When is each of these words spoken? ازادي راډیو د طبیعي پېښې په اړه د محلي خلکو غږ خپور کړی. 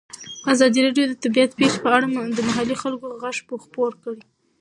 ازادي 0.53 0.79
راډیو 0.85 1.05
د 1.09 1.13
طبیعي 1.23 1.47
پېښې 1.57 1.79
په 1.83 1.89
اړه 1.95 2.07
د 2.37 2.39
محلي 2.47 2.75
خلکو 2.83 3.05
غږ 3.21 3.35
خپور 3.65 3.91
کړی. 4.03 4.21